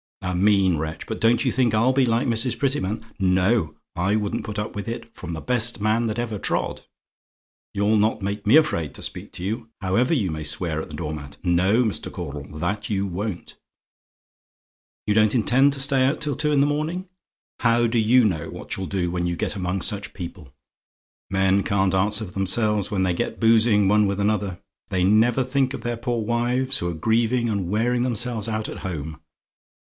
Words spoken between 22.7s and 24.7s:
when they get boozing one with another.